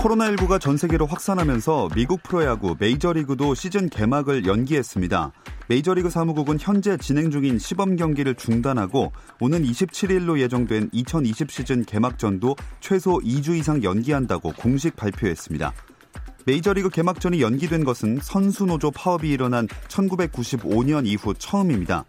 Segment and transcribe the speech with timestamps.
[0.00, 5.30] 코로나19가 전 세계로 확산하면서 미국 프로야구 메이저리그도 시즌 개막을 연기했습니다.
[5.68, 13.18] 메이저리그 사무국은 현재 진행 중인 시범 경기를 중단하고 오는 27일로 예정된 2020 시즌 개막전도 최소
[13.18, 15.74] 2주 이상 연기한다고 공식 발표했습니다.
[16.46, 22.06] 메이저리그 개막전이 연기된 것은 선수 노조 파업이 일어난 1995년 이후 처음입니다.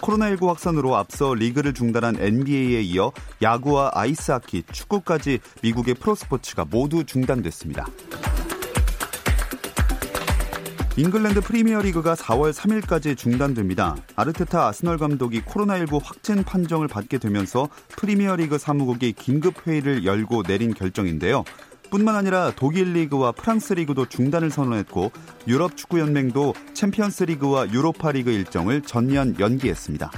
[0.00, 7.86] 코로나19 확산으로 앞서 리그를 중단한 NBA에 이어 야구와 아이스하키, 축구까지 미국의 프로스포츠가 모두 중단됐습니다.
[10.98, 13.96] 잉글랜드 프리미어리그가 4월 3일까지 중단됩니다.
[14.16, 21.44] 아르테타 아스널 감독이 코로나19 확진 판정을 받게 되면서 프리미어리그 사무국이 긴급 회의를 열고 내린 결정인데요.
[21.90, 25.12] 뿐만 아니라 독일 리그와 프랑스 리그도 중단을 선언했고
[25.48, 30.10] 유럽 축구 연맹도 챔피언스 리그와 유로파 리그 일정을 전면 연기했습니다.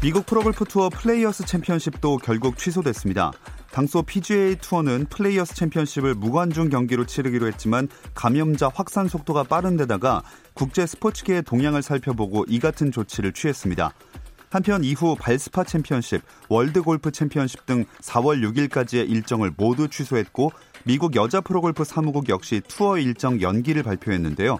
[0.00, 3.32] 미국 프로골프 투어 플레이어스 챔피언십도 결국 취소됐습니다.
[3.72, 10.22] 당초 PGA 투어는 플레이어스 챔피언십을 무관중 경기로 치르기로 했지만 감염자 확산 속도가 빠른 데다가
[10.54, 13.92] 국제 스포츠계의 동향을 살펴보고 이 같은 조치를 취했습니다.
[14.50, 20.52] 한편 이후 발스파 챔피언십, 월드 골프 챔피언십 등 4월 6일까지의 일정을 모두 취소했고
[20.84, 24.58] 미국 여자 프로골프 사무국 역시 투어 일정 연기를 발표했는데요.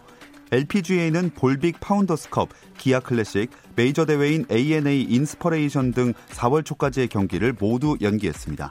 [0.50, 8.70] LPGA는 볼빅 파운더스컵, 기아 클래식, 메이저 대회인 ANA 인스퍼레이션 등 4월 초까지의 경기를 모두 연기했습니다.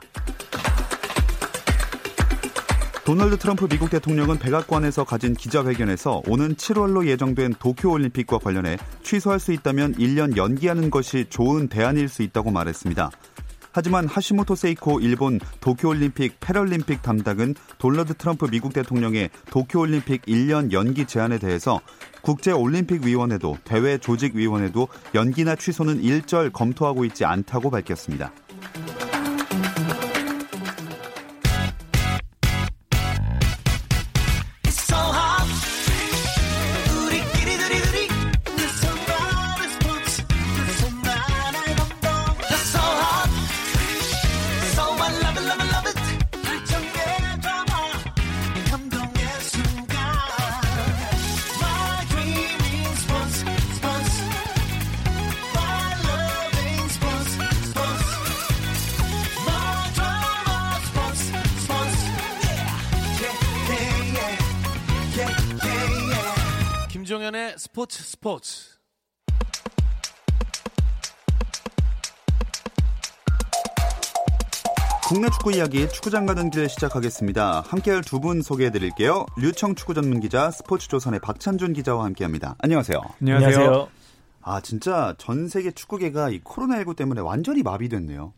[3.08, 9.94] 도널드 트럼프 미국 대통령은 백악관에서 가진 기자회견에서 오는 7월로 예정된 도쿄올림픽과 관련해 취소할 수 있다면
[9.94, 13.10] 1년 연기하는 것이 좋은 대안일 수 있다고 말했습니다.
[13.72, 21.38] 하지만 하시모토 세이코 일본 도쿄올림픽 패럴림픽 담당은 도널드 트럼프 미국 대통령의 도쿄올림픽 1년 연기 제안에
[21.38, 21.80] 대해서
[22.20, 28.32] 국제올림픽위원회도 대회 조직위원회도 연기나 취소는 일절 검토하고 있지 않다고 밝혔습니다.
[75.58, 77.62] 이야기 축구장 가는 길 시작하겠습니다.
[77.66, 79.26] 함께할 두 분 소개해드릴게요.
[79.36, 82.54] 류청 축구 전문 기자, 스포츠조선의 박찬준 기자와 함께합니다.
[82.60, 83.00] 안녕하세요.
[83.20, 83.88] 안녕하세요.
[84.42, 88.32] 아 진짜 전 세계 축구계가 이 코로나19 때문에 완전히 마비됐네요.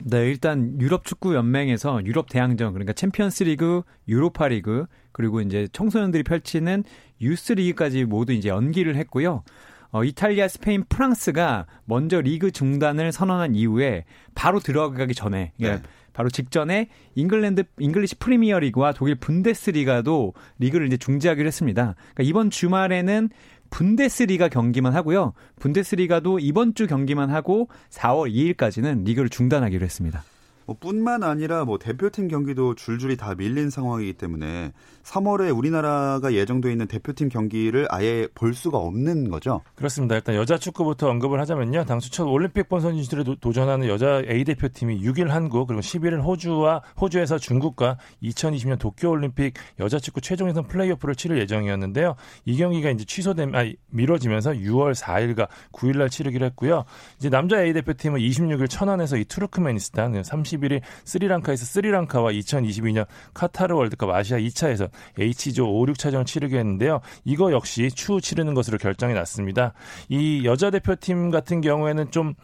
[0.00, 6.84] 네, 일단 유럽 축구 연맹에서 유럽 대항전 그러니까 챔피언스리그, 유로파리그 그리고 이제 청소년들이 펼치는
[7.22, 9.44] 유스리그까지 모두 이제 연기를 했고요.
[9.92, 14.04] 어, 이탈리아, 스페인, 프랑스가 먼저 리그 중단을 선언한 이후에
[14.34, 15.88] 바로 들어가기 전에 그러니까 네.
[16.16, 21.94] 바로 직전에 잉글랜드 잉글리시 프리미어 리그와 독일 분데스리가도 리그를 이제 중지하기로 했습니다.
[22.14, 23.28] 그러니까 이번 주말에는
[23.68, 25.34] 분데스리가 경기만 하고요.
[25.60, 30.24] 분데스리가도 이번 주 경기만 하고 4월 2일까지는 리그를 중단하기로 했습니다.
[30.66, 34.72] 뭐 뿐만 아니라 뭐 대표팀 경기도 줄줄이 다 밀린 상황이기 때문에
[35.04, 39.62] 3월에 우리나라가 예정돼 있는 대표팀 경기를 아예 볼 수가 없는 거죠.
[39.76, 40.16] 그렇습니다.
[40.16, 41.84] 일단 여자 축구부터 언급을 하자면요.
[41.84, 47.38] 당초 첫 올림픽 본선 진출에 도전하는 여자 A 대표팀이 6일 한국 그리고 11일 호주와 호주에서
[47.38, 52.16] 중국과 2020년 도쿄 올림픽 여자 축구 최종 예선 플레이오프를 치를 예정이었는데요.
[52.44, 56.84] 이 경기가 이제 취소된 아 미뤄지면서 6월 4일과 9일 날 치르기로 했고요.
[57.18, 60.24] 이제 남자 A 대표팀은 26일 천안에서 이 투르크메니스탄
[60.56, 64.88] 31일 스리랑카에서 스리랑카와 2022년 카타르 월드컵 아시아 2차 에서
[65.18, 67.00] H조 5, 6차전을 치르게 했는데요.
[67.24, 69.72] 이거 역시 추후 치르는 것으로 결정이 났습니다.
[70.08, 72.34] 이 여자 대표팀 같은 경우에는 좀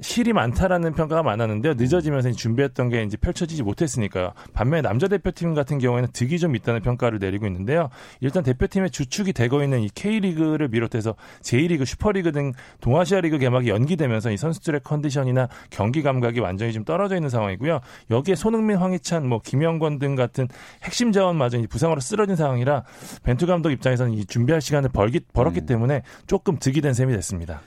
[0.00, 1.74] 실이 많다라는 평가가 많았는데요.
[1.74, 4.32] 늦어지면서 준비했던 게 이제 펼쳐지지 못했으니까요.
[4.52, 7.88] 반면에 남자 대표팀 같은 경우에는 득이 좀 있다는 평가를 내리고 있는데요.
[8.20, 14.32] 일단 대표팀의 주축이 되고 있는 이 K리그를 비롯해서 J리그, 슈퍼리그 등 동아시아 리그 개막이 연기되면서
[14.32, 17.80] 이 선수들의 컨디션이나 경기 감각이 완전히 좀 떨어져 있는 상황이고요.
[18.10, 20.48] 여기에 손흥민, 황희찬, 뭐 김영권 등 같은
[20.82, 22.84] 핵심 자원마저 부상으로 쓰러진 상황이라
[23.22, 25.66] 벤투 감독 입장에서는 이 준비할 시간을 벌기, 벌었기 음.
[25.66, 27.62] 때문에 조금 득이 된 셈이 됐습니다.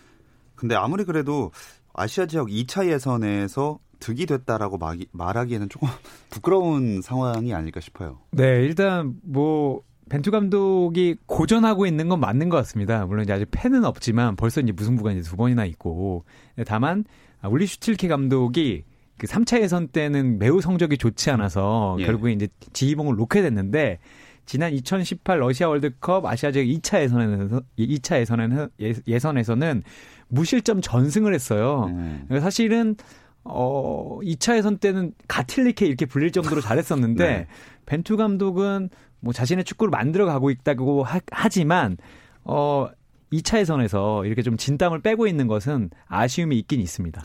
[0.55, 1.51] 근데 아무리 그래도
[1.99, 4.79] 아시아 지역 2차 예선에서 득이 됐다라고
[5.11, 5.89] 말하기에는 조금
[6.31, 8.19] 부끄러운 상황이 아닐까 싶어요.
[8.31, 13.05] 네, 일단 뭐 벤투 감독이 고전하고 있는 건 맞는 것 같습니다.
[13.05, 16.23] 물론 이제 아직 팬은 없지만 벌써 이제 무승부가 이제 두 번이나 있고
[16.65, 17.03] 다만
[17.43, 18.85] 울리 슈틸케 감독이
[19.17, 22.05] 그 3차 예선 때는 매우 성적이 좋지 않아서 예.
[22.05, 23.99] 결국에 이제 지휘봉을 놓게 됐는데
[24.45, 28.69] 지난 2018 러시아 월드컵 아시아 지역 2차 예선에서 2차 예선에는
[29.07, 29.83] 예선에서는
[30.29, 31.85] 무실점 전승을 했어요.
[31.89, 32.27] 음.
[32.39, 32.95] 사실은
[33.43, 37.47] 어 2차 예선 때는 가틸리케 이렇게 불릴 정도로 잘했었는데 네.
[37.85, 38.89] 벤투 감독은
[39.19, 41.97] 뭐 자신의 축구를 만들어 가고 있다고 하, 지만
[42.43, 42.89] 어
[43.33, 47.21] 2차 예선에서 이렇게 좀 진땀을 빼고 있는 것은 아쉬움이 있긴 있습니다.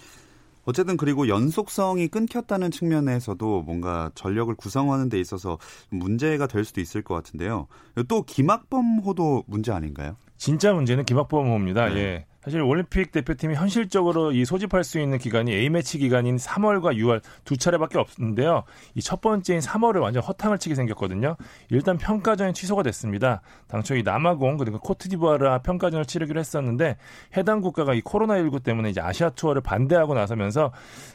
[0.66, 5.58] 어쨌든 그리고 연속성이 끊겼다는 측면에서도 뭔가 전력을 구성하는 데 있어서
[5.90, 7.66] 문제가 될 수도 있을 것 같은데요.
[8.08, 10.16] 또 김학범 호도 문제 아닌가요?
[10.36, 11.88] 진짜 문제는 김학범 호입니다.
[11.88, 11.96] 네.
[11.96, 12.26] 예.
[12.44, 17.98] 사실 올림픽 대표팀이 현실적으로 이 소집할 수 있는 기간이 A매치 기간인 3월과 6월 두 차례밖에
[17.98, 18.64] 없는데요.
[18.94, 21.36] 이 첫 번째인 3월을 완전 허탕을 치게 생겼거든요.
[21.70, 23.40] 일단 평가전이 취소가 됐습니다.
[23.68, 26.96] 당초 이 남아공 그리고 코트디부아르와 평가전을 치르기로 했었는데
[27.36, 30.72] 해당 국가가 이 코로나19 때문에 이제 아시아 투어를 반대하고 나서면서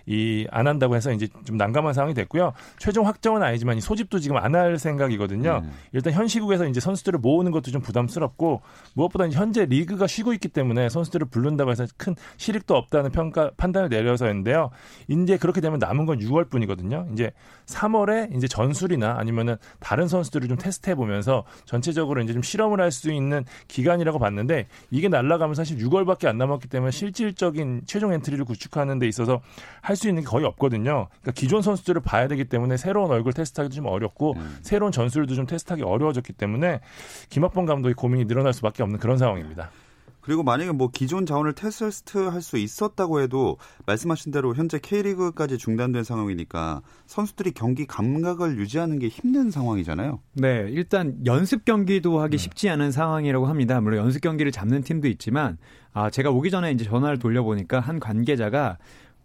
[0.08, 2.54] 이 안 한다고 해서 이제 좀 난감한 상황이 됐고요.
[2.80, 5.62] 최종 확정은 아니지만 이 소집도 지금 안 할 생각이거든요.
[5.64, 5.72] 음.
[5.92, 8.62] 일단 현 시국에서 이제 선수들을 모으는 것도 좀 부담스럽고
[8.96, 13.90] 무엇보다 현재 리그가 쉬고 있기 때문에 선수들 선수들을 부른다고 해서 큰 실익도 없다는 평가 판단을
[13.90, 14.72] 내려서였는데요.
[15.08, 17.12] 이제 그렇게 되면 남은 건 6월뿐이거든요.
[17.14, 17.32] 이제
[17.66, 23.12] 3월에 이제 전술이나 아니면은 다른 선수들을 좀 테스트해 보면서 전체적으로 이제 좀 실험을 할 수
[23.12, 29.08] 있는 기간이라고 봤는데 이게 날라가면 사실 6월밖에 안 남았기 때문에 실질적인 최종 엔트리를 구축하는 데
[29.08, 29.42] 있어서
[29.82, 31.08] 할 수 있는 게 거의 없거든요.
[31.22, 34.58] 그러니까 기존 선수들을 봐야 되기 때문에 새로운 얼굴 테스트하기도 좀 어렵고 음.
[34.64, 36.80] 새로운 전술도 좀 테스트하기 어려워졌기 때문에
[37.30, 39.70] 김학범 감독의 고민이 늘어날 수밖에 없는 그런 상황입니다.
[40.22, 46.82] 그리고 만약에 뭐 기존 자원을 테스트할 수 있었다고 해도 말씀하신 대로 현재 K리그까지 중단된 상황이니까
[47.08, 50.20] 선수들이 경기 감각을 유지하는 게 힘든 상황이잖아요.
[50.34, 52.44] 네, 일단 연습 경기도 하기 네.
[52.44, 53.80] 쉽지 않은 상황이라고 합니다.
[53.82, 55.58] 물론 연습 경기를 잡는 팀도 있지만
[55.94, 58.78] 아 제가 오기 전에 이제 전화를 돌려보니까 한 관계자가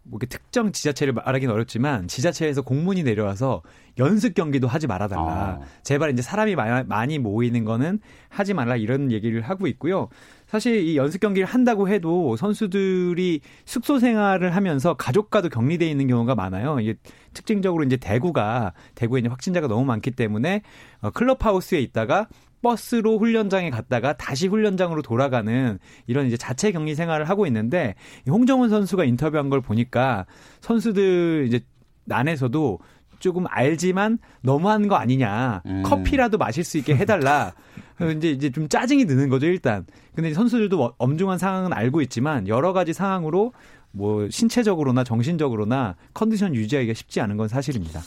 [0.04, 3.62] 뭐 이렇게 특정 지자체를 말하기는 어렵지만 지자체에서 공문이 내려와서
[3.98, 5.22] 연습 경기도 하지 말아달라.
[5.22, 5.60] 아.
[5.82, 10.08] 제발 이제 사람이 많이 모이는 거는 하지 말라 이런 얘기를 하고 있고요.
[10.46, 16.78] 사실 이 연습 경기를 한다고 해도 선수들이 숙소 생활을 하면서 가족과도 격리돼 있는 경우가 많아요.
[16.80, 16.94] 이게
[17.32, 20.62] 특징적으로 이제 대구가 대구에 이제 확진자가 너무 많기 때문에
[21.00, 22.28] 어, 클럽 하우스에 있다가
[22.62, 27.94] 버스로 훈련장에 갔다가 다시 훈련장으로 돌아가는 이런 이제 자체 격리 생활을 하고 있는데
[28.26, 30.24] 홍정훈 선수가 인터뷰한 걸 보니까
[30.62, 31.60] 선수들 이제
[32.06, 32.78] 난에서도
[33.18, 35.62] 조금 알지만 너무한 거 아니냐.
[35.66, 35.82] 음.
[35.82, 37.54] 커피라도 마실 수 있게 해달라.
[38.16, 39.86] 이제 이제 좀 짜증이 드는 거죠 일단.
[40.14, 43.52] 근데 선수들도 뭐 엄중한 상황은 알고 있지만 여러 가지 상황으로
[43.92, 48.00] 뭐 신체적으로나 정신적으로나 컨디션 유지하기가 쉽지 않은 건 사실입니다.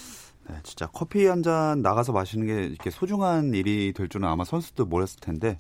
[0.50, 4.86] 네, 진짜 커피 한 잔 나가서 마시는 게 이렇게 소중한 일이 될 줄은 아마 선수도
[4.86, 5.60] 몰랐을 텐데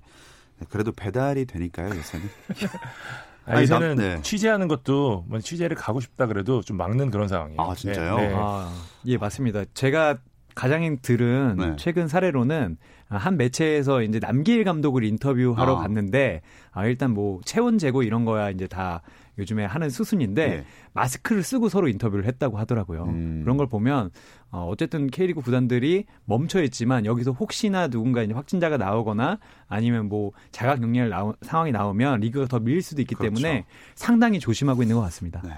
[0.60, 2.30] 네, 그래도 배달이 되니까요 요새는.
[3.46, 4.22] 아니, 요새는 네.
[4.24, 7.62] 취재하는 것도 뭐 취재를 가고 싶다 그래도 좀 막는 그런 상황이에요.
[7.62, 8.18] 아 진짜요?
[8.18, 8.28] 네.
[8.28, 8.34] 네.
[8.36, 8.69] 아,
[9.06, 9.64] 예 맞습니다.
[9.74, 10.18] 제가
[10.57, 11.76] 가장 들은 네.
[11.78, 12.78] 최근 사례로는
[13.09, 15.80] 한 매체에서 이제 남기일 감독을 인터뷰하러 아.
[15.81, 19.04] 갔는데 아 일단 뭐 체온 재고 이런 거야 이제 다
[19.37, 20.66] 요즘에 하는 수순인데 네.
[20.94, 23.04] 마스크를 쓰고 서로 인터뷰를 했다고 하더라고요.
[23.04, 23.42] 음.
[23.44, 24.09] 그런 걸 보면
[24.49, 29.37] 어, 어쨌든 K리그 구단들이 멈춰 있지만 여기서 혹시나 누군가 이제 확진자가 나오거나
[29.68, 33.35] 아니면 뭐 자가 격리할 나오, 상황이 나오면 리그가 더 밀릴 수도 있기 그렇죠.
[33.35, 35.40] 때문에 상당히 조심하고 있는 것 같습니다.
[35.44, 35.52] 네.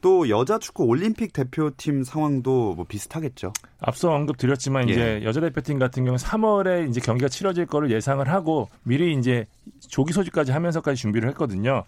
[0.00, 3.52] 또 여자 축구 올림픽 대표팀 상황도 뭐 비슷하겠죠.
[3.80, 4.92] 앞서 언급 드렸지만 예.
[4.92, 9.46] 이제 여자 대표팀 같은 경우 는 3월에 이제 경기가 치러질 거를 예상을 하고 미리 이제
[9.88, 11.84] 조기 소집까지 하면서까지 준비를 했거든요.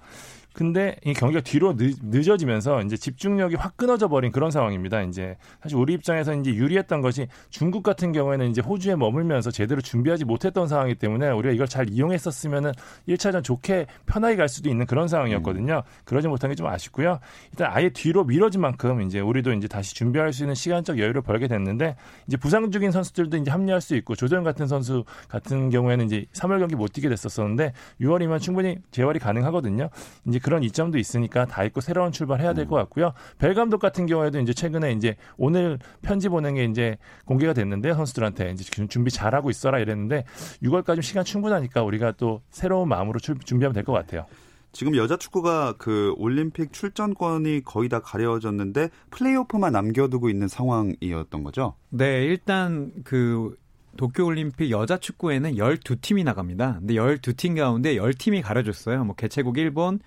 [0.52, 5.02] 근데 이 경기가 뒤로 늦, 어지면서 이제 집중력이 확 끊어져 버린 그런 상황입니다.
[5.02, 10.25] 이제 사실 우리 입장에서 이제 유리했던 것이 중국 같은 경우에는 이제 호주에 머물면서 제대로 준비하지
[10.25, 12.73] 못했던 상황이기 때문에 우리가 이걸 잘 이용했었으면은
[13.09, 15.83] 1차전 좋게 편하게 갈 수도 있는 그런 상황이었거든요.
[15.85, 16.02] 음.
[16.04, 17.21] 그러지 못한 게 좀 아쉽고요.
[17.52, 21.49] 일단 아예 뒤로 미뤄진 만큼 이제 우리도 이제 다시 준비할 수 있는 시간적 여유를 벌게
[21.49, 26.26] 됐는데 이제 부상 중인 선수들도 이제 합류할 수 있고 조전 같은 선수 같은 경우에는 이제
[26.35, 29.88] 3월 경기 못 뛰게 됐었었는데 6월이면 충분히 재활이 가능하거든요.
[30.26, 33.12] 이제 그 그런 이점도 있으니까 다 있고 새로운 출발해야 될 것 같고요.
[33.38, 38.50] 벨 감독 같은 경우에도 이제 최근에 이제 오늘 편지 보낸 게 이제 공개가 됐는데 선수들한테
[38.50, 40.25] 이제 준비 잘하고 있어라 이랬는데
[40.64, 44.26] 6월까지 시간 충분하니까 우리가 또 새로운 마음으로 준비하면 될 것 같아요.
[44.73, 51.75] 지금 여자 축구가 그 올림픽 출전권이 거의 다 가려졌는데 플레이오프만 남겨두고 있는 상황이었던 거죠?
[51.90, 53.57] 네, 일단 그
[53.97, 56.76] 도쿄올림픽 여자 축구에는 12팀이 나갑니다.
[56.78, 59.04] 근데 12팀 가운데 10팀이 가려졌어요.
[59.04, 59.99] 뭐 개최국 일본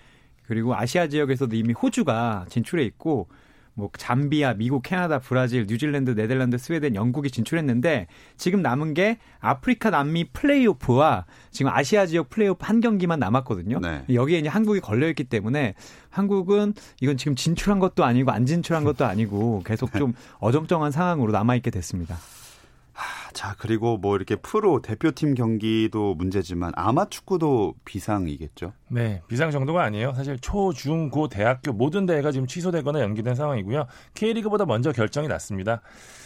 [0.48, 3.28] 그리고 아시아 지역에서도 이미 호주가 진출해 있고
[3.76, 8.08] 뭐 잠비아, 미국, 캐나다, 브라질, 뉴질랜드, 네덜란드, 스웨덴, 영국이 진출했는데
[8.38, 13.80] 지금 남은 게 아프리카 남미 플레이오프와 지금 아시아 지역 플레이오프 한 경기만 남았거든요.
[13.80, 14.06] 네.
[14.14, 15.74] 여기에 이제 한국이 걸려 있기 때문에
[16.10, 21.56] 한국은 이건 지금 진출한 것도 아니고 안 진출한 것도 아니고 계속 좀 어정쩡한 상황으로 남아
[21.56, 22.18] 있게 됐습니다.
[23.34, 28.74] 자, 그리고 뭐 이렇게 프로 대표팀 경기도 문제지만 아마 축구도 비상이겠죠?
[28.90, 30.14] 네, 비상 정도가 아니에요.
[30.14, 33.88] 사실 초, 중, 고, 대학교 모든 대회가 지금 취소되거나 연기된 상황이고요.
[34.14, 35.82] K리그보다 먼저 결정이 났습니다.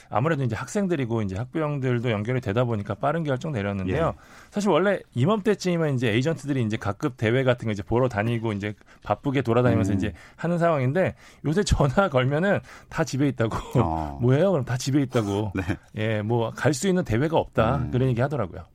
[0.10, 4.14] 아무래도 이제 학생들이고 이제 학부형들도 연결이 되다 보니까 빠른 결정 내렸는데요.
[4.16, 4.22] 예.
[4.52, 8.74] 사실 원래 이맘때쯤이면 이제 에이전트들이 이제 각급 대회 같은 거 이제 보러 다니고 이제
[9.04, 9.98] 바쁘게 돌아다니면서 음.
[9.98, 13.58] 이제 하는 상황인데 요새 전화 걸면은 다 집에 있다고.
[13.82, 14.18] 어.
[14.24, 14.52] 뭐예요?
[14.54, 15.52] 그럼 다 집에 있다고.
[15.56, 15.64] 네.
[15.98, 17.78] 예, 뭐 갈 수 있는 대회가 없다.
[17.78, 17.92] 음.
[17.92, 18.66] 그런 얘기 하더라고요.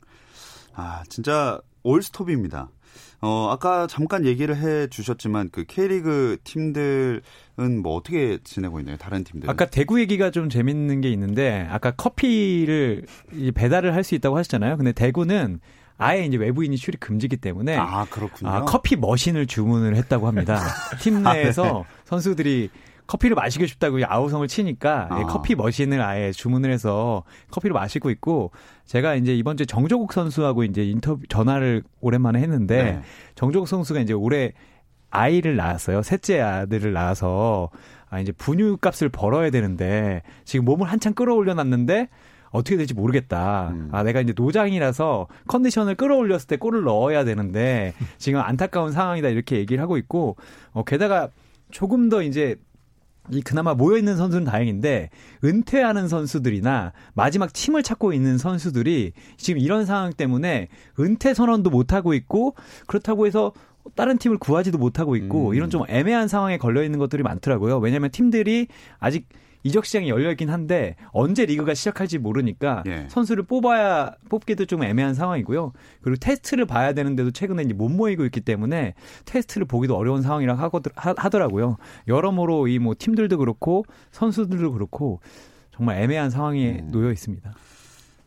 [0.74, 2.68] 아, 진짜 올스톱입니다.
[3.24, 7.22] 어, 아까 잠깐 얘기를 해 주셨지만 그 K리그 팀들은
[7.82, 8.96] 뭐 어떻게 지내고 있나요?
[8.96, 9.48] 다른 팀들?
[9.48, 13.04] 아까 대구 얘기가 좀 재밌는 게 있는데 아까 커피를
[13.54, 14.76] 배달을 할 수 있다고 하셨잖아요.
[14.76, 15.60] 근데 대구는
[15.98, 18.50] 아예 이제 외부인이 출입 금지기 때문에 아, 그렇군요.
[18.50, 20.60] 아, 커피 머신을 주문을 했다고 합니다.
[21.00, 21.84] 팀 내에서 아, 네.
[22.06, 22.70] 선수들이
[23.06, 25.23] 커피를 마시고 싶다고 아우성을 치니까 아.
[25.25, 28.52] 커피 머신을 아예 주문을 해서 커피를 마시고 있고
[28.87, 33.02] 제가 이제 이번 주에 정조국 선수하고 이제 인터뷰 전화를 오랜만에 했는데 네.
[33.35, 34.52] 정조국 선수가 이제 올해
[35.11, 36.02] 아이를 낳았어요.
[36.02, 37.71] 셋째 아들을 낳아서
[38.09, 42.09] 아 이제 분유 값을 벌어야 되는데 지금 몸을 한참 끌어올려 놨는데
[42.50, 43.71] 어떻게 될지 모르겠다.
[43.73, 43.88] 음.
[43.92, 49.82] 아, 내가 이제 노장이라서 컨디션을 끌어올렸을 때 골을 넣어야 되는데 지금 안타까운 상황이다 이렇게 얘기를
[49.82, 50.37] 하고 있고
[50.73, 51.30] 어, 게다가
[51.71, 52.56] 조금 더 이제
[53.30, 55.10] 이 그나마 모여 있는 선수는 다행인데
[55.44, 62.14] 은퇴하는 선수들이나 마지막 팀을 찾고 있는 선수들이 지금 이런 상황 때문에 은퇴 선언도 못 하고
[62.14, 63.52] 있고 그렇다고 해서
[63.94, 65.54] 다른 팀을 구하지도 못하고 있고 음.
[65.54, 67.78] 이런 좀 애매한 상황에 걸려 있는 것들이 많더라고요.
[67.78, 69.28] 왜냐하면 팀들이 아직
[69.62, 73.07] 이적 시장이 열려 있긴 한데 언제 리그가 시작할지 모르니까 예.
[73.09, 75.73] 선수를 뽑아야 뽑기도 좀 애매한 상황이고요.
[76.02, 81.78] 그리고 테스트를 봐야 되는데도 최근에 이제 못 모이고 있기 때문에 테스트를 보기도 어려운 상황이라 하더라고요.
[82.07, 85.21] 여러모로 이 뭐 팀들도 그렇고 선수들도 그렇고
[85.75, 86.90] 정말 애매한 상황에 음.
[86.90, 87.52] 놓여 있습니다.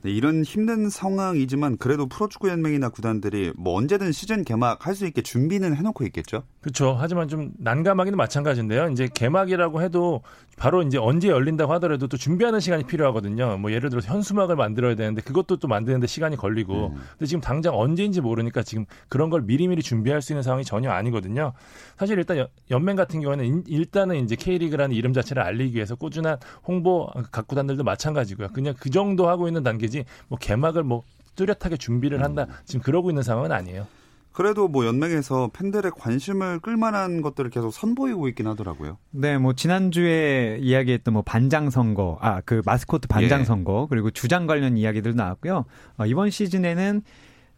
[0.04, 5.76] 네, 이런 힘든 상황이지만 그래도 프로축구 연맹이나 구단들이 뭐 언제든 시즌 개막할 수 있게 준비는
[5.76, 6.44] 해놓고 있겠죠.
[6.62, 6.96] 그렇죠.
[6.98, 8.90] 하지만 좀 난감하기는 마찬가지인데요.
[8.90, 10.22] 이제 개막이라고 해도
[10.56, 13.58] 바로 이제 언제 열린다고 하더라도 또 준비하는 시간이 필요하거든요.
[13.58, 16.88] 뭐 예를 들어서 현수막을 만들어야 되는데 그것도 또 만드는데 시간이 걸리고.
[16.88, 17.02] 음.
[17.12, 21.54] 근데 지금 당장 언제인지 모르니까 지금 그런 걸 미리미리 준비할 수 있는 상황이 전혀 아니거든요.
[21.98, 27.48] 사실 일단 연맹 같은 경우에는 일단은 이제 K리그라는 이름 자체를 알리기 위해서 꾸준한 홍보 각
[27.48, 28.50] 구단들도 마찬가지고요.
[28.54, 31.04] 그냥 그 정도 하고 있는 단계지 뭐 개막을 뭐
[31.36, 32.46] 뚜렷하게 준비를 한다.
[32.50, 32.54] 음.
[32.64, 33.88] 지금 그러고 있는 상황은 아니에요.
[34.36, 38.98] 그래도 뭐 연맹에서 팬들의 관심을 끌만한 것들을 계속 선보이고 있긴 하더라고요.
[39.12, 43.46] 네, 뭐 지난주에 이야기했던 뭐 반장 선거, 아 그 마스코트 반장 예.
[43.46, 45.66] 선거 그리고 주장 관련 이야기들 나왔고요.
[45.98, 47.02] 어, 이번 시즌에는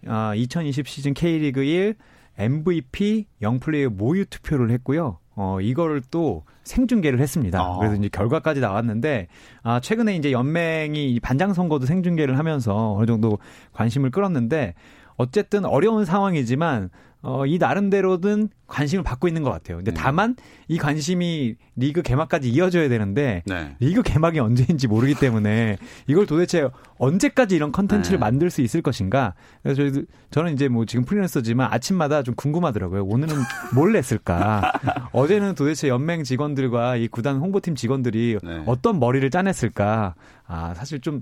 [0.08, 1.96] 어, 2020 시즌 K리그 1
[2.38, 5.18] MVP 영플레이어 모유 투표를 했고요.
[5.36, 7.60] 어, 이거를 또 생중계를 했습니다.
[7.60, 7.78] 아.
[7.78, 9.28] 그래서 이제 결과까지 나왔는데,
[9.64, 13.38] 아, 최근에 이제 연맹이 반장 선거도 생중계를 하면서 어느 정도
[13.74, 14.74] 관심을 끌었는데,
[15.18, 16.90] 어쨌든 어려운 상황이지만
[17.24, 19.78] 어, 이 나름대로든 관심을 받고 있는 것 같아요.
[19.78, 19.96] 근데 음.
[19.96, 20.36] 다만
[20.68, 23.76] 이 관심이 리그 개막까지 이어져야 되는데 네.
[23.80, 26.70] 리그 개막이 언제인지 모르기 때문에 이걸 도대체
[27.00, 28.20] 언제까지 이런 컨텐츠를 네.
[28.20, 29.34] 만들 수 있을 것인가.
[29.64, 33.04] 그래서 저희 저는 이제 뭐 지금 프리랜서지만 아침마다 좀 궁금하더라고요.
[33.04, 33.36] 오늘은
[33.74, 34.72] 뭘 냈을까?
[35.12, 38.64] 어제는 도대체 연맹 직원들과 이 구단 홍보팀 직원들이 네.
[38.68, 40.14] 어떤 머리를 짜냈을까?
[40.46, 41.22] 아 사실 좀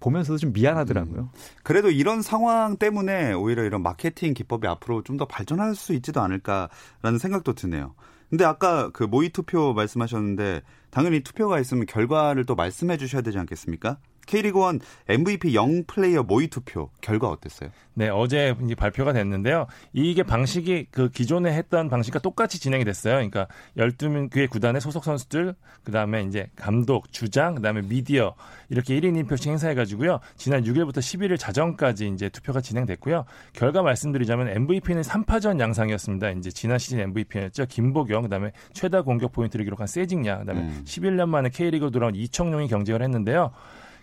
[0.00, 1.20] 보면서도 좀 미안하더라고요.
[1.20, 1.28] 음.
[1.62, 7.18] 그래도 이런 상황 때문에 오히려 이런 마케팅 기법이 앞으로 좀 더 발전할 수 있지도 않을까라는
[7.18, 7.94] 생각도 드네요.
[8.28, 13.98] 근데 아까 그 모의 투표 말씀하셨는데 당연히 투표가 있으면 결과를 또 말씀해 주셔야 되지 않겠습니까?
[14.26, 17.70] K리그 1 MVP 영 플레이어 모의 투표 결과 어땠어요?
[17.94, 19.66] 네, 어제 이제 발표가 됐는데요.
[19.94, 23.14] 이게 방식이 그 기존에 했던 방식과 똑같이 진행이 됐어요.
[23.14, 23.46] 그러니까
[23.78, 25.54] 12개의 구단의 소속 선수들,
[25.84, 28.34] 그다음에 이제 감독, 주장, 그다음에 미디어
[28.68, 30.20] 이렇게 1인 1표씩 행사해 가지고요.
[30.36, 33.24] 지난 6일부터 11일 자정까지 이제 투표가 진행됐고요.
[33.54, 36.32] 결과 말씀드리자면 MVP는 3파전 양상이었습니다.
[36.32, 37.64] 이제 지난 시즌 MVP였죠.
[37.64, 40.82] 김보경, 그다음에 최다 공격 포인트를 기록한 세징야, 그다음에 음.
[40.84, 43.52] 11년 만에 K리그 돌아온 이청용이 경쟁을 했는데요.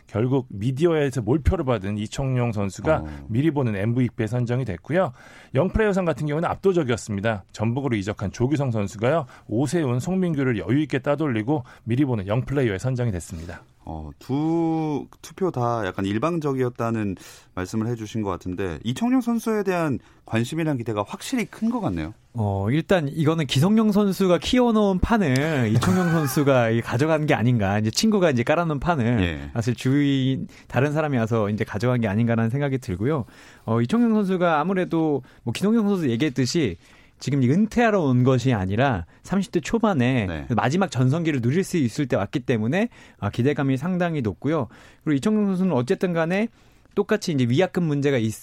[0.08, 3.26] 결국 미디어에서 몰표를 받은 이청용 선수가 어.
[3.28, 5.12] 미리 보는 MVP에 선정이 됐고요.
[5.56, 7.46] 영플레이 어상 같은 경우는 압도적이었습니다.
[7.52, 9.26] 전북으로 이적한 조규성 선수가요.
[9.48, 13.64] 오세훈, 송민규를 여유 있게 따돌리고 미리 보는 영플레이어에 선정이 됐습니다.
[13.86, 17.16] 어, 두 투표 다 약간 일방적이었다는
[17.56, 22.13] 말씀을 해주신 것 같은데 이청용 선수에 대한 관심이란 기대가 확실히 큰 것 같네요.
[22.36, 27.78] 어, 일단 이거는 기성용 선수가 키워놓은 판을 이청용 선수가 가져간 게 아닌가.
[27.78, 29.50] 이제 친구가 이제 깔아놓은 판을 예.
[29.54, 33.25] 사실 주위 다른 사람이 와서 이제 가져간 게 아닌가라는 생각이 들고요.
[33.66, 36.78] 어, 이청용 선수가 아무래도 뭐 기성용 선수 얘기했듯이
[37.24, 40.46] 지금 은퇴하러 온 것이 아니라 30대 초반에 네.
[40.58, 44.68] 마지막 전성기를 누릴 수 있을 때 왔기 때문에 아, 기대감이 상당히 높고요.
[45.06, 46.50] 그리고 이청용 선수는 어쨌든 간에
[46.96, 48.34] 똑같이 이제 위약금 문제가 있,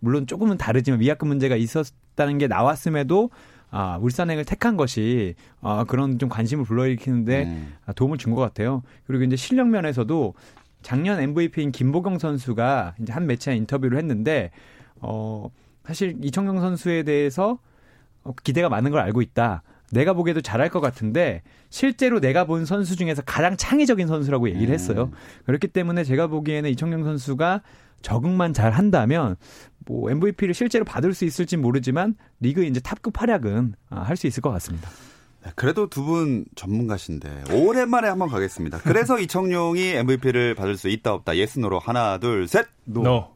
[0.00, 3.30] 물론 조금은 다르지만 위약금 문제가 있었다는 게 나왔음에도
[3.70, 7.74] 아, 울산행을 택한 것이 아, 그런 좀 관심을 불러일으키는데 음.
[7.94, 8.82] 도움을 준 것 같아요.
[9.06, 10.34] 그리고 이제 실력 면에서도
[10.82, 14.50] 작년 MVP인 김보경 선수가 이제 한 매체 인터뷰를 했는데
[14.96, 15.48] 어,
[15.84, 17.58] 사실 이청용 선수에 대해서 어,
[18.42, 19.62] 기대가 많은 걸 알고 있다.
[19.92, 24.74] 내가 보기에도 잘할 것 같은데 실제로 내가 본 선수 중에서 가장 창의적인 선수라고 얘기를 음.
[24.74, 25.10] 했어요.
[25.12, 25.18] 음.
[25.46, 27.60] 그렇기 때문에 제가 보기에는 이청용 선수가
[28.02, 29.36] 적응만 잘 한다면
[29.86, 34.50] 뭐 MVP를 실제로 받을 수 있을지 모르지만 리그 이제 탑급 활약은 아, 할수 있을 것
[34.50, 34.88] 같습니다.
[35.44, 38.78] 네, 그래도 두 분 전문가신데 오랜만에 한번 가겠습니다.
[38.78, 42.66] 그래서 이청용이 MVP를 받을 수 있다 없다 yes no로 하나 둘 셋.
[42.84, 43.00] No.
[43.02, 43.33] No.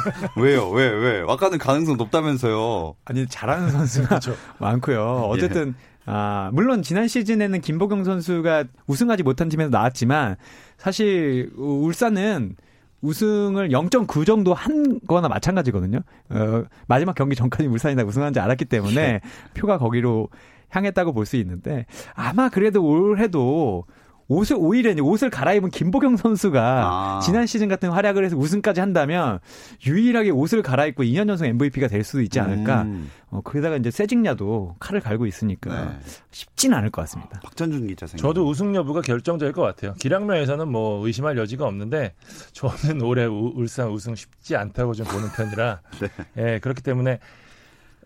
[0.36, 0.68] 왜요?
[0.70, 1.24] 왜, 왜?
[1.28, 2.94] 아까는 가능성 높다면서요.
[3.04, 4.34] 아니, 잘하는 선수가 그렇죠.
[4.58, 5.26] 많고요.
[5.28, 5.96] 어쨌든, 예.
[6.06, 10.36] 아, 물론 지난 시즌에는 김보경 선수가 우승하지 못한 팀에서 나왔지만,
[10.78, 12.56] 사실, 울산은
[13.02, 16.00] 우승을 0.9 정도 한 거나 마찬가지거든요.
[16.30, 19.20] 어, 마지막 경기 전까지 울산이 다 우승한지 알았기 때문에 예.
[19.54, 20.28] 표가 거기로
[20.70, 23.84] 향했다고 볼 수 있는데, 아마 그래도 올해도
[24.28, 27.20] 옷을 오히려 이제 옷을 갈아입은 김보경 선수가 아.
[27.20, 29.38] 지난 시즌 같은 활약을 해서 우승까지 한다면
[29.86, 32.82] 유일하게 옷을 갈아입고 2년 연속 MVP가 될 수도 있지 않을까.
[32.82, 33.10] 음.
[33.30, 35.98] 어, 그러다가 이제 세징야도 칼을 갈고 있으니까 네.
[36.30, 37.40] 쉽지는 않을 것 같습니다.
[37.40, 38.22] 박전준 기자 생각.
[38.22, 39.94] 저도 우승 여부가 결정적일 것 같아요.
[39.94, 42.14] 기량면에서는 뭐 의심할 여지가 없는데
[42.52, 45.80] 저는 올해 우, 울산 우승 쉽지 않다고 좀 보는 편이라
[46.34, 46.54] 네.
[46.54, 47.18] 예, 그렇기 때문에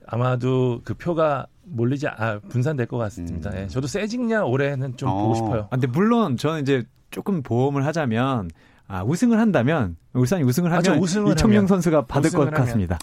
[0.06, 3.50] 아마도 그 표가 몰리지 아 분산될 것 같습니다.
[3.50, 3.56] 음.
[3.56, 3.66] 예.
[3.68, 5.22] 저도 세징야 올해는 좀 어.
[5.22, 5.62] 보고 싶어요.
[5.64, 8.50] 아, 근데 물론 저는 이제 조금 보험을 하자면
[8.86, 11.66] 아 우승을 한다면 울산이 우승을 하면 아, 우승을 이청용 하면.
[11.68, 12.54] 선수가 받을 것 하면.
[12.54, 12.98] 같습니다.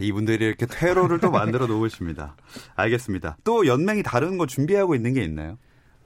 [0.00, 2.36] 이분들이 이렇게 퇴로를 또 만들어 놓으십니다.
[2.76, 3.36] 알겠습니다.
[3.44, 5.58] 또 연맹이 다른 거 준비하고 있는 게 있나요?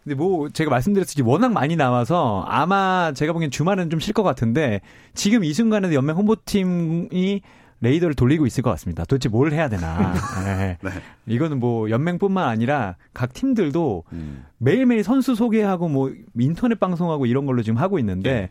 [0.03, 4.81] 근데 뭐 제가 말씀드렸듯이 워낙 많이 나와서 아마 제가 보기엔 주말은 좀쉴 것 같은데
[5.15, 7.43] 지금 이 순간에도 연맹 홍보팀이
[7.81, 9.05] 레이더를 돌리고 있을 것 같습니다.
[9.05, 10.15] 도대체 뭘 해야 되나.
[10.45, 10.79] 네.
[10.83, 10.91] 네.
[11.27, 14.45] 이거는 뭐 연맹뿐만 아니라 각 팀들도 음.
[14.59, 18.51] 매일매일 선수 소개하고 뭐 인터넷 방송하고 이런 걸로 지금 하고 있는데 네.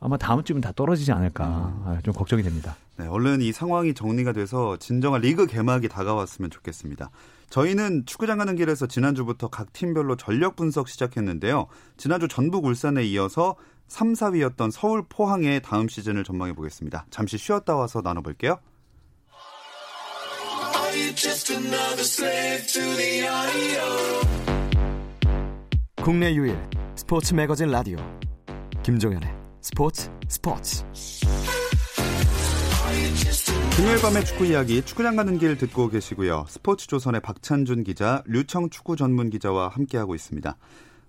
[0.00, 1.82] 아마 다음 주면 다 떨어지지 않을까 음.
[1.86, 2.76] 아, 좀 걱정이 됩니다.
[2.96, 7.10] 네, 얼른 이 상황이 정리가 돼서 진정한 리그 개막이 다가왔으면 좋겠습니다.
[7.50, 11.66] 저희는 축구장 가는 길에서 지난주부터 각 팀별로 전력 분석 시작했는데요.
[11.98, 13.56] 지난주 전북 울산에 이어서
[13.88, 17.06] 3, 4위였던 서울 포항의 다음 시즌을 전망해 보겠습니다.
[17.10, 18.58] 잠시 쉬었다 와서 나눠볼게요.
[26.02, 26.58] 국내 유일
[26.96, 27.96] 스포츠 매거진 라디오
[28.82, 30.84] 김종현의 스포츠 스포츠
[33.76, 36.44] 금요일 밤의 축구 이야기 축구장 가는 길 듣고 계시고요.
[36.48, 40.56] 스포츠 조선의 박찬준 기자, 류청 축구 전문 기자와 함께하고 있습니다.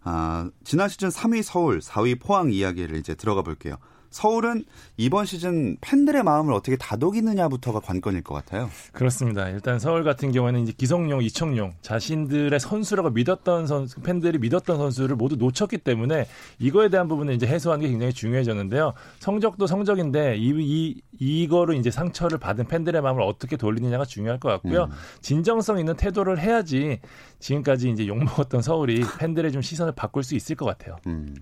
[0.03, 3.77] 아, 지난 시즌 3위 서울, 4위 포항 이야기를 이제 들어가 볼게요.
[4.13, 4.63] 서울은
[4.95, 8.69] 이번 시즌 팬들의 마음을 어떻게 다독이느냐부터가 관건일 것 같아요.
[8.91, 9.49] 그렇습니다.
[9.49, 15.35] 일단 서울 같은 경우에는 이제 기성용, 이청용 자신들의 선수라고 믿었던 선수, 팬들이 믿었던 선수를 모두
[15.35, 16.27] 놓쳤기 때문에
[16.59, 18.93] 이거에 대한 부분은 이제 해소하는 게 굉장히 중요해졌는데요.
[19.19, 24.83] 성적도 성적인데 이, 이 이거로 이제 상처를 받은 팬들의 마음을 어떻게 돌리느냐가 중요할 것 같고요.
[24.83, 24.91] 음.
[25.21, 26.99] 진정성 있는 태도를 해야지
[27.43, 30.95] 지금까지 이제 욕먹었던 서울이 팬들의 좀 시선을 바꿀 수 있을 것 같아요.
[31.07, 31.35] 음.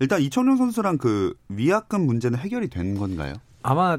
[0.00, 3.34] 일단 이청용 선수랑 그 위약금 문제는 해결이 된 건가요?
[3.62, 3.98] 아마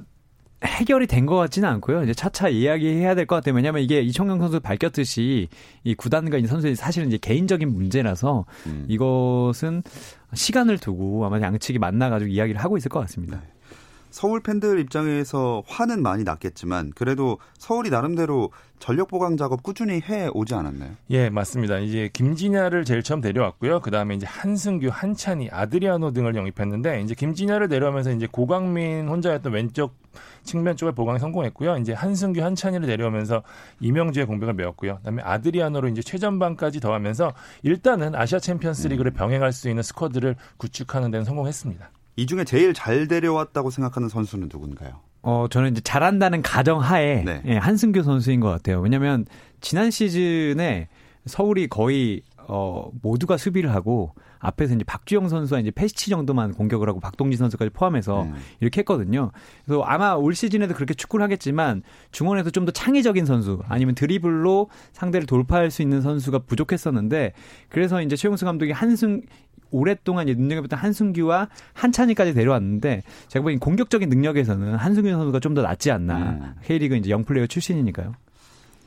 [0.64, 2.04] 해결이 된 것 같지는 않고요.
[2.04, 3.54] 이제 차차 이야기해야 될 것 같아요.
[3.54, 5.48] 왜냐하면 이게 이청용 선수 밝혔듯이
[5.84, 8.86] 이 구단과 이 선수의 사실은 이제 개인적인 문제라서 음.
[8.88, 9.84] 이것은
[10.34, 13.38] 시간을 두고 아마 양측이 만나가지고 이야기를 하고 있을 것 같습니다.
[13.42, 13.53] 네.
[14.14, 20.54] 서울 팬들 입장에서 화는 많이 났겠지만 그래도 서울이 나름대로 전력 보강 작업 꾸준히 해 오지
[20.54, 20.92] 않았나요?
[21.10, 21.80] 예, 맞습니다.
[21.80, 23.80] 이제 김진야를 제일 처음 데려왔고요.
[23.80, 29.96] 그 다음에 이제 한승규, 한찬희, 아드리아노 등을 영입했는데 이제 김진야를 데려오면서 이제 고강민 혼자였던 왼쪽
[30.44, 31.78] 측면 쪽에 보강에 성공했고요.
[31.78, 33.42] 이제 한승규, 한찬희를 데려오면서
[33.80, 34.98] 이명주의 공백을 메웠고요.
[34.98, 41.90] 그다음에 아드리아노로 이제 최전방까지 더하면서 일단은 아시아 챔피언스리그를 병행할 수 있는 스쿼드를 구축하는 데는 성공했습니다.
[42.16, 45.00] 이 중에 제일 잘 데려왔다고 생각하는 선수는 누군가요?
[45.22, 47.42] 어, 저는 이제 잘한다는 가정하에 네.
[47.46, 48.82] 예, 한승규 선수인 것 같아요.
[48.82, 49.26] 왜냐면
[49.62, 50.90] 지난 시즌에
[51.26, 57.00] 서울이 거의 어, 모두가 수비를 하고 앞에서 이제 박주영 선수와 이제 페시치 정도만 공격을 하고
[57.00, 58.36] 박동진 선수까지 포함해서 음.
[58.60, 59.32] 이렇게 했거든요.
[59.64, 65.26] 그래서 아마 올 시즌에도 그렇게 축구를 하겠지만 중원에서 좀 더 창의적인 선수 아니면 드리블로 상대를
[65.28, 67.32] 돌파할 수 있는 선수가 부족했었는데
[67.70, 69.22] 그래서 이제 최용수 감독이 한승
[69.74, 75.92] 오랫동안 이제 눈여겨봤던 한승규와 한찬희까지 데려왔는데 제가 보기엔 공격적인 능력에서는 한승규 선수가 좀 더 낫지
[75.92, 76.18] 않나.
[76.18, 76.54] 음.
[76.64, 78.14] K리그 이제 영플레이어 출신이니까요.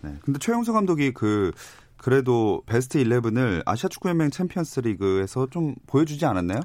[0.02, 0.14] 네.
[0.22, 1.52] 근데 최용수 감독이 그
[1.96, 6.60] 그래도 베스트 11을 아시아 축구 연맹 챔피언스 리그에서 좀 보여주지 않았나요?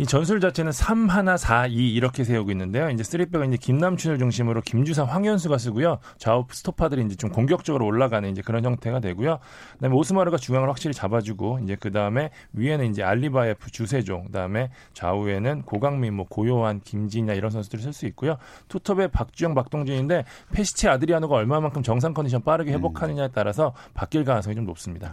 [0.00, 2.88] 이 전술 자체는 3 1 4 2 이렇게 세우고 있는데요.
[2.88, 5.98] 이제 3백은 이제 김남춘을 중심으로 김주성, 황현수가 쓰고요.
[6.16, 9.40] 좌우 스토퍼들이 이제 좀 공격적으로 올라가는 이제 그런 형태가 되고요.
[9.74, 16.24] 그다음에 오스마르가 중앙을 확실히 잡아주고 이제 그다음에 위에는 이제 알리바예프, 주세종, 그다음에 좌우에는 고광민, 뭐
[16.26, 18.38] 고요한, 김진야 이런 선수들을 쓸 수 있고요.
[18.68, 25.12] 투톱에 박주영, 박동진인데 페시치 아드리아노가 얼마만큼 정상 컨디션 빠르게 회복하느냐에 따라서 바뀔 가능성이 좀 높습니다.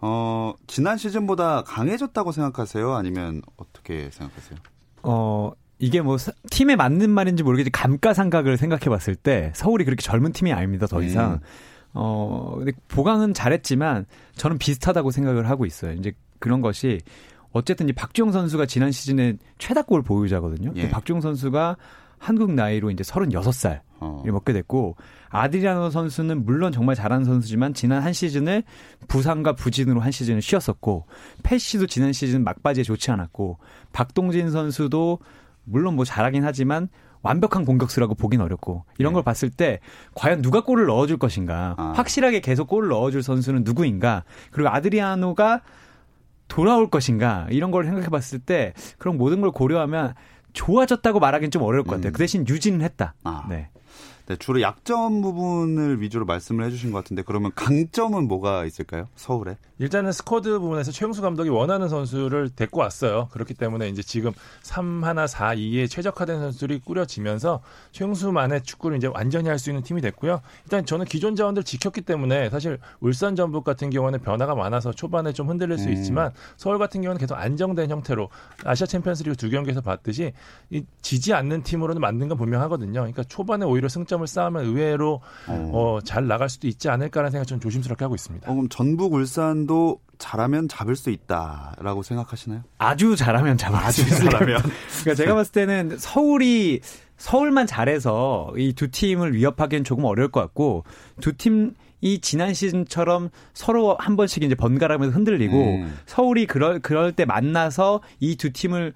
[0.00, 2.92] 어, 지난 시즌보다 강해졌다고 생각하세요?
[2.94, 4.58] 아니면 어떻게 생각하세요?
[5.02, 10.32] 어, 이게 뭐 사- 팀에 맞는 말인지 모르겠지만 감가상각을 생각해 봤을 때 서울이 그렇게 젊은
[10.32, 10.86] 팀이 아닙니다.
[10.86, 11.34] 더 이상.
[11.34, 11.38] 음.
[11.94, 14.04] 어, 근데 보강은 잘했지만
[14.36, 15.92] 저는 비슷하다고 생각을 하고 있어요.
[15.92, 17.00] 이제 그런 것이
[17.52, 20.72] 어쨌든 이 박주영 선수가 지난 시즌에 최다 골 보유자거든요.
[20.76, 20.90] 예.
[20.90, 21.76] 박주영 선수가
[22.18, 24.22] 한국 나이로 이제 36살 어.
[24.26, 24.96] 을 먹게 됐고
[25.28, 28.62] 아드리아노 선수는 물론 정말 잘하는 선수지만 지난 한 시즌을
[29.08, 31.06] 부상과 부진으로 한 시즌을 쉬었었고
[31.42, 33.58] 패시도 지난 시즌 막바지에 좋지 않았고
[33.92, 35.18] 박동진 선수도
[35.64, 36.88] 물론 뭐 잘하긴 하지만
[37.22, 39.14] 완벽한 공격수라고 보긴 어렵고 이런 네.
[39.14, 39.80] 걸 봤을 때
[40.14, 41.92] 과연 누가 골을 넣어줄 것인가 아.
[41.96, 45.62] 확실하게 계속 골을 넣어줄 선수는 누구인가 그리고 아드리아노가
[46.48, 50.14] 돌아올 것인가 이런 걸 생각해 봤을 때 그런 모든 걸 고려하면
[50.52, 52.10] 좋아졌다고 말하기는 좀 어려울 것 같아요.
[52.10, 52.12] 음.
[52.12, 53.14] 그 대신 유지는 했다.
[53.24, 53.44] 아.
[53.48, 53.68] 네.
[54.26, 59.06] 네, 주로 약점 부분을 위주로 말씀을 해주신 것 같은데 그러면 강점은 뭐가 있을까요?
[59.14, 59.56] 서울에?
[59.78, 63.28] 일단은 스쿼드 부분에서 최용수 감독이 원하는 선수를 데리고 왔어요.
[63.30, 67.60] 그렇기 때문에 이제 지금 3 1 4 2에 최적화된 선수들이 꾸려지면서
[67.92, 70.40] 최용수만의 축구를 이제 완전히 할 수 있는 팀이 됐고요.
[70.64, 75.48] 일단 저는 기존 자원들 지켰기 때문에 사실 울산 전북 같은 경우는 변화가 많아서 초반에 좀
[75.48, 75.94] 흔들릴 수 음.
[75.94, 78.28] 있지만 서울 같은 경우는 계속 안정된 형태로
[78.64, 80.32] 아시아 챔피언스리그 두 경기에서 봤듯이
[80.70, 82.92] 이 지지 않는 팀으로는 만든 건 분명하거든요.
[82.92, 85.70] 그러니까 초반에 오히려 승점 을 쌓으면 의외로 어.
[85.72, 88.50] 어, 잘 나갈 수도 있지 않을까라는 생각 좀 조심스럽게 하고 있습니다.
[88.50, 92.62] 어, 그럼 전북 울산도 잘하면 잡을 수 있다라고 생각하시나요?
[92.78, 94.30] 아주 잘하면 잡을 수 있어요.
[94.40, 96.80] 그러니까 제가 봤을 때는 서울이
[97.18, 100.84] 서울만 잘해서 이 두 팀을 위협하기엔 조금 어려울 것 같고
[101.20, 105.98] 두 팀 이 지난 시즌처럼 서로 한 번씩 이제 번갈아가면서 흔들리고 음.
[106.04, 108.92] 서울이 그럴 그럴 때 만나서 이 두 팀을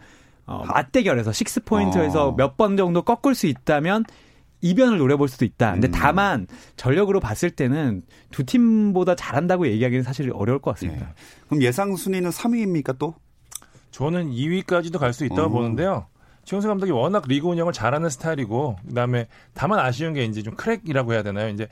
[0.46, 2.32] 어, 맞대결해서 six point에서 어.
[2.36, 4.04] 몇번 정도 꺾을 수 있다면
[4.62, 5.72] 이변을 노려볼 수도 있다.
[5.72, 5.92] 근데 음.
[5.92, 6.46] 다만
[6.76, 11.06] 전력으로 봤을 때는 두 팀보다 잘한다고 얘기하기는 사실 어려울 것 같습니다.
[11.06, 11.14] 예.
[11.48, 13.14] 그럼 예상 순위는 3위입니까 또?
[13.90, 15.48] 저는 2위까지도 갈 수 있다고 어.
[15.48, 16.06] 보는데요.
[16.44, 21.22] 최용수 감독이 워낙 리그 운영을 잘하는 스타일이고 그다음에 다만 아쉬운 게 이제 좀 crack이라고 해야
[21.22, 21.48] 되나요?
[21.48, 21.68] 이제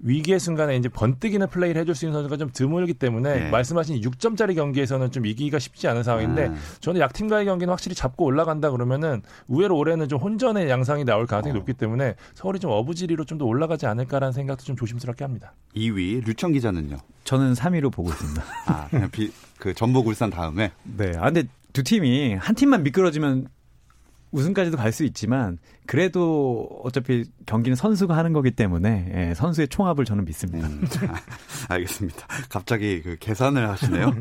[0.00, 3.50] 위기의 순간에 이제 번뜩이는 플레이를 해줄 수 있는 선수가 좀 드물기 때문에 네.
[3.50, 6.54] 말씀하신 6점짜리 경기에서는 좀 이기기가 쉽지 않은 상황인데 아.
[6.80, 11.54] 저는 약팀과의 경기는 확실히 잡고 올라간다 그러면은 의외로 올해는 좀 혼전의 양상이 나올 가능성이 어.
[11.58, 15.54] 높기 때문에 서울이 좀 어부지리로 좀 더 올라가지 않을까라는 생각도 좀 조심스럽게 합니다.
[15.76, 16.96] 2위 류청 기자는요?
[17.22, 18.42] 저는 3위로 보고 있습니다.
[18.66, 19.30] 아, 그냥 비,
[19.60, 21.12] 그 전북 울산 다음에 네.
[21.18, 23.46] 아, 근데 두 팀이 한 팀만 미끄러지면
[24.32, 30.26] 우승까지도 갈 수 있지만 그래도 어차피 경기는 선수가 하는 거기 때문에 예, 선수의 총합을 저는
[30.26, 30.68] 믿습니다.
[30.68, 30.84] 음,
[31.70, 32.26] 알겠습니다.
[32.50, 34.14] 갑자기 그 계산을 하시네요.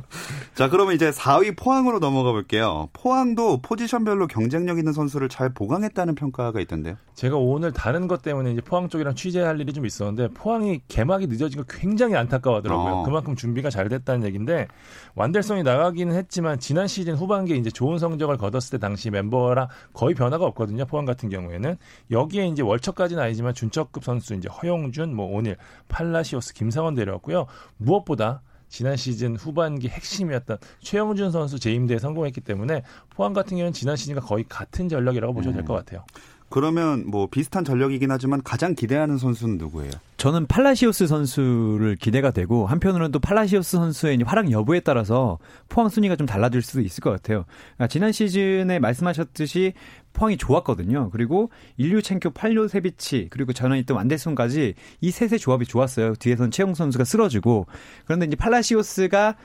[0.55, 2.87] 자, 그러면 이제 4위 포항으로 넘어가 볼게요.
[2.93, 6.95] 포항도 포지션별로 경쟁력 있는 선수를 잘 보강했다는 평가가 있던데요.
[7.15, 11.59] 제가 오늘 다른 것 때문에 이제 포항 쪽이랑 취재할 일이 좀 있었는데 포항이 개막이 늦어진
[11.59, 12.93] 거 굉장히 안타까워하더라고요.
[12.93, 13.03] 어.
[13.03, 14.67] 그만큼 준비가 잘 됐다는 얘기인데
[15.15, 19.67] 완델성이 나가기는 했지만 지난 시즌 후반기에 이제 좋은 성적을 거뒀을 때 당시 멤버랑
[19.97, 20.85] 거의 변화가 없거든요.
[20.85, 21.75] 포항 같은 경우에는
[22.11, 25.57] 여기에 이제 월척까지는 아니지만 준척급 선수 이제 허용준, 뭐 오늘
[25.87, 27.47] 팔라시오스, 김상원 데려왔고요.
[27.77, 34.21] 무엇보다 지난 시즌 후반기 핵심이었던 최영준 선수 재임대에 성공했기 때문에 포항 같은 경우는 지난 시즌과
[34.21, 36.05] 거의 같은 전력이라고 보셔도 될 것 같아요.
[36.49, 39.91] 그러면 뭐 비슷한 전력이긴 하지만 가장 기대하는 선수는 누구예요?
[40.15, 46.25] 저는 팔라시오스 선수를 기대가 되고 한편으로는 또 팔라시오스 선수의 활약 여부에 따라서 포항 순위가 좀
[46.25, 47.45] 달라질 수도 있을 것 같아요.
[47.75, 49.73] 그러니까 지난 시즌에 말씀하셨듯이
[50.13, 51.09] 포항이 좋았거든요.
[51.11, 56.15] 그리고 인류첸큐, 팔료세비치 그리고 전에 있던 완델손까지 이 셋의 조합이 좋았어요.
[56.15, 57.67] 뒤에선 최용 선수가 쓰러지고
[58.05, 59.35] 그런데 이제 팔라시오스가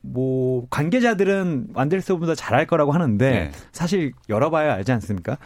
[0.00, 3.52] 뭐 관계자들은 완델손보다 잘할 거라고 하는데 네.
[3.72, 5.38] 사실 열어봐야 알지 않습니까?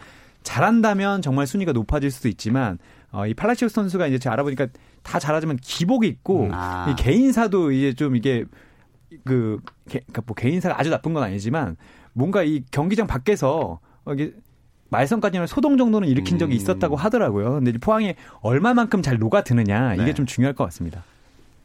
[0.43, 2.79] 잘한다면 정말 순위가 높아질 수도 있지만
[3.11, 4.67] 어, 이 팔라시오스 선수가 이제 제가 알아보니까
[5.03, 6.87] 다 잘하지만 기복이 있고 아.
[6.89, 8.45] 이 개인사도 이제 좀 이게
[9.25, 11.75] 그 개, 그러니까 뭐 개인사가 아주 나쁜 건 아니지만
[12.13, 14.33] 뭔가 이 경기장 밖에서 어, 이게
[14.89, 16.57] 말썽까지는 소동 정도는 일으킨 적이 음.
[16.57, 17.53] 있었다고 하더라고요.
[17.53, 20.13] 근데 이 포항이 얼마만큼 잘 녹아드느냐 이게 네.
[20.13, 21.03] 좀 중요할 것 같습니다.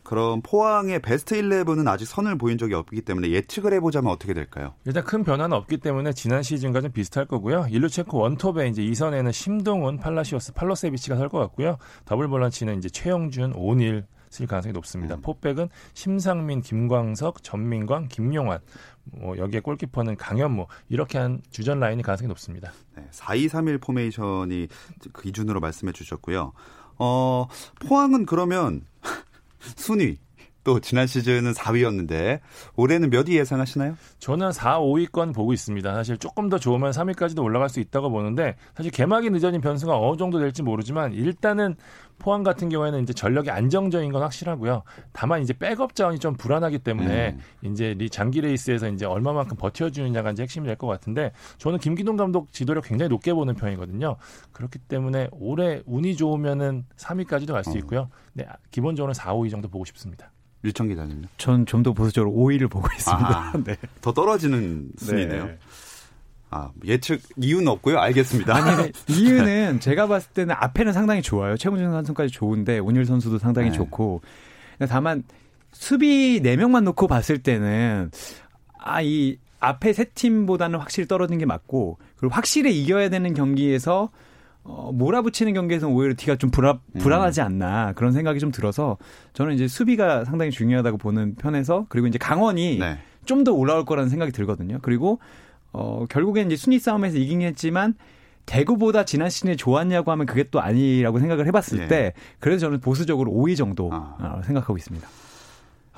[0.07, 4.73] 그럼 포항의 베스트 11은 아직 선을 보인 적이 없기 때문에 예측을 해보자면 어떻게 될까요?
[4.85, 7.67] 일단 큰 변화는 없기 때문에 지난 시즌과 좀 비슷할 거고요.
[7.71, 11.79] 일류첸코 원톱에 이제 이선에는 심동운, 팔라시오스, 팔로세비치가 설 것 같고요.
[12.05, 15.17] 더블 볼란치는 이제 최영준, 오닐 쓸 가능성이 높습니다.
[15.17, 15.23] 음.
[15.23, 18.61] 포백은 심상민, 김광석, 전민광, 김용환.
[19.07, 22.71] 뭐 여기에 골키퍼는 강현무 이렇게 한 주전 라인이 가능성이 높습니다.
[22.95, 24.69] 네, 4-2-3-1 포메이션이
[25.13, 26.53] 그 기준으로 말씀해 주셨고요.
[26.99, 27.47] 어,
[27.81, 28.83] 포항은 그러면
[29.77, 30.19] 순위
[30.67, 32.41] 또 지난 시즌은 4위였는데
[32.75, 33.97] 올해는 몇 위 예상하시나요?
[34.19, 35.95] 저는 4, 5위권 보고 있습니다.
[35.95, 40.41] 사실 조금 더 좋으면 3위까지도 올라갈 수 있다고 보는데 사실 개막이 늦어진 변수가 어느 정도
[40.41, 41.77] 될지 모르지만 일단은
[42.19, 44.83] 포항 같은 경우에는 이제 전력이 안정적인 건 확실하고요.
[45.13, 50.43] 다만 이제 백업 자원이 좀 불안하기 때문에 이제 이 장기 레이스에서 이제 얼마만큼 버텨주느냐가 이제
[50.43, 54.17] 핵심이 될 것 같은데 저는 김기동 감독 지도력 굉장히 높게 보는 편이거든요.
[54.53, 58.09] 그렇기 때문에 올해 운이 좋으면은 3위까지도 갈 수 있고요.
[58.33, 60.33] 네, 기본적으로 4, 5위 정도 보고 싶습니다.
[60.63, 61.29] 류청 기자님요?
[61.39, 63.29] 전 좀 더 보수적으로 5위를 보고 있습니다.
[63.29, 63.77] 아, 네.
[64.01, 65.47] 더 떨어지는 순위네요.
[65.47, 65.59] 네.
[66.51, 67.99] 아, 예측 이유는 없고요.
[67.99, 68.55] 알겠습니다.
[68.55, 71.57] 아니, 이유는 제가 봤을 때는 앞에는 상당히 좋아요.
[71.57, 73.77] 최영준 선수까지 좋은데 오닐 선수도 상당히 네.
[73.77, 74.23] 좋고.
[74.89, 75.25] 다만
[75.73, 78.11] 수비 4명만 놓고 봤을 때는
[78.79, 84.11] 아, 이 앞에 세 팀보다는 확실히 떨어진 게 맞고 그리고 확실히 이겨야 되는 경기에서
[84.69, 86.99] 어, 몰아붙이는 경기에서는 오히려 뒤가 좀 불안, 음.
[86.99, 88.97] 불안하지 않나 그런 생각이 좀 들어서
[89.33, 92.99] 저는 이제 수비가 상당히 중요하다고 보는 편에서 그리고 이제 강원이 네.
[93.25, 94.79] 좀더 올라올 거라는 생각이 들거든요.
[94.83, 95.21] 그리고
[95.73, 97.95] 어 결국엔 이제 순위 싸움에서 이긴 했지만
[98.47, 101.89] 대구보다 지난 시즌에 좋았냐고 하면 그게 또 아니라고 생각을 해봤을 네.
[101.89, 104.17] 때 그래서 저는 보수적으로 5위 정도 아.
[104.21, 105.07] 어, 생각하고 있습니다.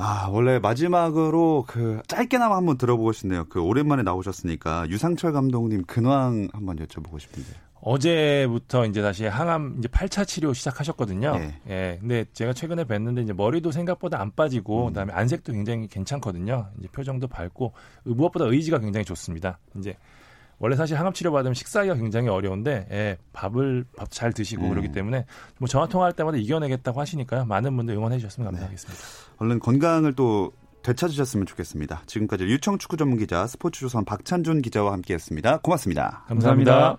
[0.00, 3.46] 아, 원래 마지막으로 그 짧게나마 한번 들어보고 싶네요.
[3.48, 7.50] 그 오랜만에 나오셨으니까 유상철 감독님 근황 한번 여쭤보고 싶은데.
[7.80, 11.32] 어제부터 이제 다시 항암 이제 8차 치료 시작하셨거든요.
[11.36, 11.60] 예.
[11.68, 11.98] 예.
[12.00, 14.88] 근데 제가 최근에 뵀는데 이제 머리도 생각보다 안 빠지고 음.
[14.88, 16.68] 그다음에 안색도 굉장히 괜찮거든요.
[16.78, 17.72] 이제 표정도 밝고
[18.04, 19.58] 무엇보다 의지가 굉장히 좋습니다.
[19.76, 19.96] 이제
[20.58, 24.70] 원래 사실 항암 치료 받으면 식사하기가 굉장히 어려운데 예, 밥을 밥 잘 드시고 음.
[24.70, 25.24] 그러기 때문에
[25.58, 27.44] 뭐 전화 통화할 때마다 이겨내겠다고 하시니까요.
[27.44, 28.20] 많은 분들 응원해 네.
[28.20, 29.00] 주셨으면 감사하겠습니다.
[29.36, 32.02] 얼른 건강을 또 되찾으셨으면 좋겠습니다.
[32.06, 35.58] 지금까지 유청 축구 전문 기자 스포츠 조선 박찬준 기자와 함께했습니다.
[35.58, 36.24] 고맙습니다.
[36.26, 36.98] 감사합니다.